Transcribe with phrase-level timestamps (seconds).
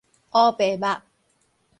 [0.31, 1.01] 烏白沐